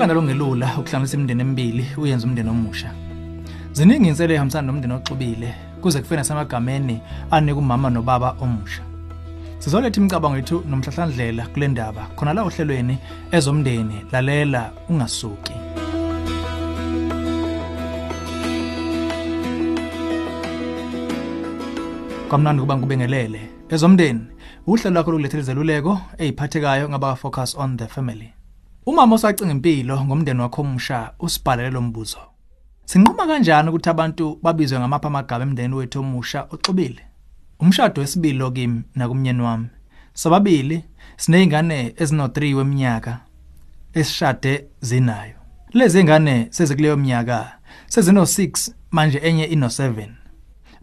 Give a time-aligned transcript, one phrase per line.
[0.00, 2.90] umhlangano ongelula ukuhlanganisa imindeni emibili uyenza umndeni omusha.
[3.72, 8.82] Ziningi inselelo ehambisana nomndeni oxubile kuze kufike nasemagameni anika umama nobaba omusha.
[9.58, 12.98] Sizoletha imicabango yethu nomhlahlandlela kule ndaba khona la ohlelweni
[13.30, 15.52] ezomndeni lalela ungasuki.
[22.28, 24.20] Kwamnandi kuba ngikubengelele ezomndeni
[24.66, 28.39] uhlelo lwakho lokulethela izeluleko eziphathekayo ngaba focus on the family.
[28.90, 32.18] Umama osacinga impilo ngomndeni wakho omusha usibhalele lo mbuzo.
[32.84, 37.02] Sinquma kanjani ukuthi abantu babizwe ngamapha amagama emndeni wethu omusha oxubile?
[37.60, 39.68] Umshado wesibili kimi nakumnyeni wami.
[40.14, 40.84] Sobabili
[41.16, 43.20] sineyingane ezino3 weminyaka
[43.94, 45.34] esishade zinayo.
[45.72, 50.08] Lezi ngane sezikuleyo minyaka sezino6 manje enye ino7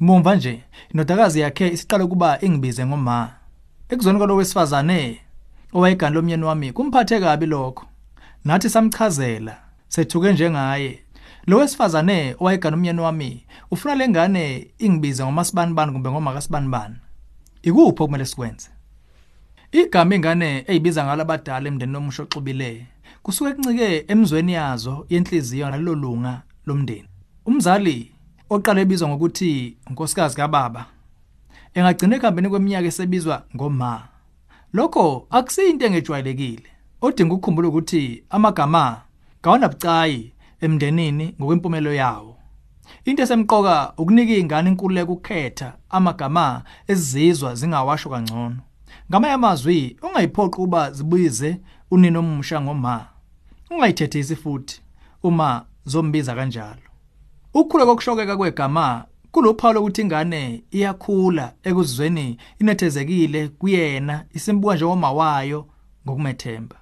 [0.00, 3.28] Mumva nje indodakazi yakhe isiqala ukuba ingibize ngoma.
[3.88, 5.20] Ekuzona kwalo wesifazane
[5.72, 7.86] owayegani lomnyeni wami kumphathe kabi lokho.
[8.46, 9.58] Nathi samchazela
[9.88, 11.02] sethuke njengaye.
[11.46, 16.94] Lo wesifazane owayegani umnyeni wami ufuna lengane ingibize ngoma sibanibani kumbe ngoma kasibanibani.
[17.62, 18.68] Ikuphi okumele sikwenze?
[19.72, 22.86] Igama ingane eyibiza ngalo abadala emndenini omusho oxubile
[23.22, 27.08] kusuke kuncike emzweni yazo yenhliziyo nalolunga lomndeni.
[27.46, 28.12] Umzali
[28.50, 30.86] oqala ebizwa ngokuthi unkosikazi kababa
[31.74, 34.08] engagcina ekhambeni kweminyaka esebizwa ngoma
[34.72, 39.02] lokho akusiyinto engejwayelekile odinga ukukhumbula ukuthi amagama
[39.40, 42.36] kawanabucayi emndenini ngokwempumelo yawo.
[43.04, 48.58] Into esemqoka ukunika izingane inkululeko ukukhetha amagama ezizizwa zingawasho kangcono.
[49.10, 53.06] Ngamanye amazwi ungayiphoqi uba zibuyize unino omusha ngoma
[53.70, 54.80] ungayithethisi futhi
[55.22, 56.86] uma zombiza kanjalo.
[57.54, 65.66] Ukukhula kokushokeka kwegama kulophawu lokuthi ingane iyakhula ekuzweni inethezekile kuyena isimbuka njengoma wayo
[66.04, 66.76] ngokumethemba.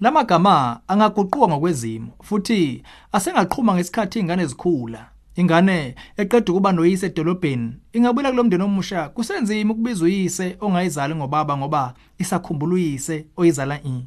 [0.00, 5.08] Lamagama angaguquka ngokwezimo futhi asengaqhuma ngesikhathi ingane zikhula.
[5.36, 12.74] Ingane eqeda ukuba noyise edolobheni ingabuyela kulomndeni omusha kusenzima ukubiza uyise ongayizali ngobaba ngoba isakhumbula
[12.74, 14.06] uyise oyizala i.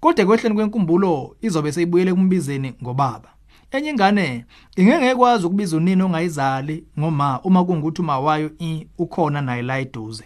[0.00, 3.28] Kodwa kwehleni kwenkumbulo izobe seyibuyele kumbizeni ngobaba.
[3.72, 4.44] enye ingane
[4.76, 10.24] ingeke ekwazi ukubiza unini ongayizali ngoma uma kungukuthi uma wayo i ukhona naye la eduze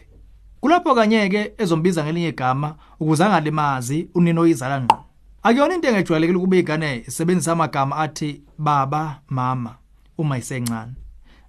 [0.67, 5.05] kulapho kanyeke ezombiza ngelinye igama ukuze angalimazi unini oyizala ngqo.
[5.43, 9.77] Akuyona into engejwayelekile ukuba ingane isebenzisa amagama athi baba mama
[10.19, 10.93] uma isencane.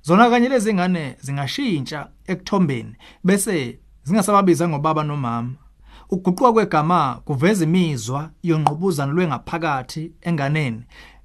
[0.01, 5.53] Zona kanye lezi ngane zingashintsha ekuthombeni bese zingasababiza ngobaba nomama.
[6.09, 10.83] Ukuguquka kwegama kuveza imizwa yonqubuzana lwengaphakathi enganeni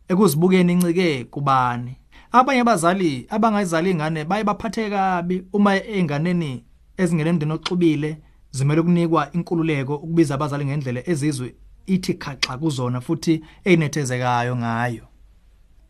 [0.09, 1.97] ekuzibukeni incike kubani.
[2.33, 6.65] Abanye abazali abangayizali ingane baye baphatheke kabi uma einganeni
[6.97, 8.19] ezingene emndeni oxubile
[8.51, 11.55] zimele ukunikwa inkululeko ukubiza abazali ngendlela ezizwe
[11.87, 15.05] ithi khaxa kuzona futhi eyinethezekayo ngayo.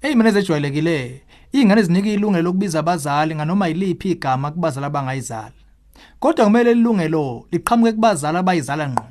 [0.03, 5.55] Eyimene ezejwayelekile ingane ezinika ilungelo lokubiza abazali nganoma yiliphi igama kubazali abangayizali.
[6.21, 9.05] Kodwa kumele ilungelo liqhamuke kubazali abayizala ngqo.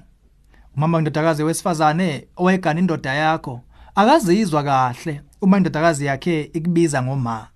[0.76, 3.62] Umama indodakazi wesifazane owayegana indoda yakho
[3.96, 7.48] akazizwa kahle uma indodakazi yakhe ikubiza ngoma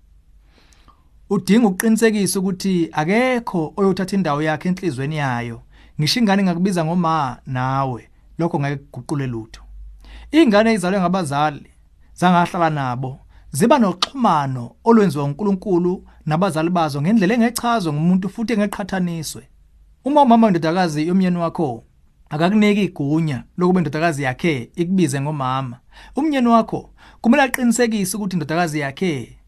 [1.30, 5.60] udinga ukuqinisekisa ukuthi akekho oyothatha indawo yakhe enhlizweni yayo.
[6.00, 8.08] Ngisho ingane ngakubiza ngoma nawe.
[8.38, 9.62] Lokho ngeke kuguqule lutho.
[10.30, 11.70] Ingane izalwe ngabazali
[12.14, 13.18] zangahlala nabo
[13.50, 19.42] ziba noxhumano olwenziwa uNkulunkulu nabazali bazo ngendlela engechazwe ngumuntu futhi engeqhathaniswe.
[20.04, 21.84] Uma umama indodakazi yomyeni wakho
[22.30, 25.78] akakuniki igunya lokuba indodakazi yakhe ikubize ngomama
[26.16, 29.38] umnyeni wakho kumele aqinisekise ukuthi indodakazi yakhe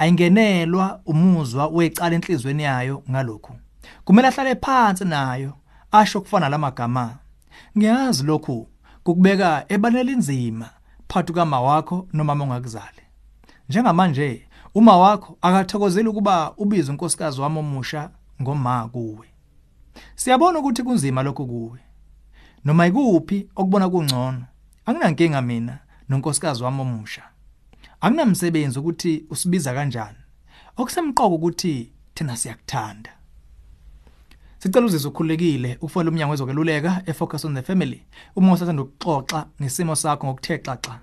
[0.00, 3.52] ayingenelwa umuzwa wecala enhlizweni yayo ngalokho
[4.04, 5.52] kumele ahlale phansi nayo
[5.92, 7.04] asho kufana lamagama
[7.76, 8.68] ngiyazi lokhu
[9.04, 10.68] kukubeka ebanela inzima
[11.08, 13.02] phakathi kama wakho nomama ongakuzali
[13.68, 18.10] njengamanje uma wakho akathokozeli ukuba ubize unkosikazi wami omusha
[18.42, 19.26] ngoma kuwe.
[20.14, 21.80] Siyabona ukuthi kunzima lokho kuwe.
[22.64, 24.44] Noma ikuphi okubona kungcono
[24.86, 27.22] anginankinga mina nonkosikazi wami omusha.
[28.00, 30.18] Akunamsebenzi ukuthi usibiza kanjani.
[30.76, 33.10] Okusemqoko ukuthi thina siyakuthanda.
[34.58, 38.02] Sicela uzizwe ukhulekile ukufona umnyango wezokeluleka efocus on the family.
[38.36, 41.00] Uma usathanda ukuxoxa ngesimo sakho ngokuthe xaxa